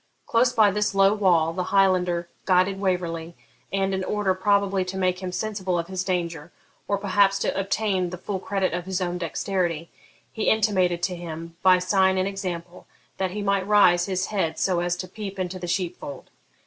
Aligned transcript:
Close 0.25 0.51
by 0.51 0.71
this 0.71 0.95
low 0.95 1.13
wall 1.13 1.53
the 1.53 1.65
Highlander 1.65 2.27
guided 2.45 2.79
Waverley, 2.79 3.35
and, 3.71 3.93
in 3.93 4.03
order 4.03 4.33
probably 4.33 4.83
to 4.83 4.97
make 4.97 5.19
him 5.21 5.31
sensible 5.31 5.77
of 5.77 5.85
his 5.89 6.03
danger, 6.03 6.51
or 6.87 6.97
perhaps 6.97 7.37
to 7.37 7.55
obtain 7.55 8.09
the 8.09 8.17
full 8.17 8.39
credit 8.39 8.73
of 8.73 8.87
his 8.87 8.99
own 8.99 9.19
dexterity, 9.19 9.91
he 10.33 10.49
intimated 10.49 11.03
to 11.03 11.15
him, 11.15 11.55
by 11.61 11.77
sign 11.77 12.17
and 12.17 12.27
example, 12.27 12.87
that 13.19 13.29
he 13.29 13.43
might 13.43 13.67
raise 13.67 14.07
his 14.07 14.25
head 14.33 14.57
so 14.57 14.79
as 14.79 14.97
to 14.97 15.07
peep 15.07 15.37
into 15.37 15.59
the 15.59 15.67
sheep 15.67 15.95
fold. 15.99 16.31